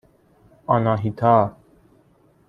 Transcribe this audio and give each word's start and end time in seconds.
آناهیتا 0.67 1.55